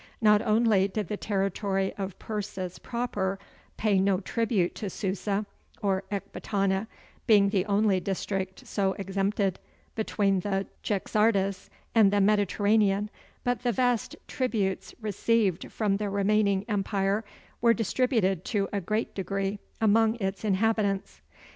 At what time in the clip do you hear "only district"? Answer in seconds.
7.67-8.65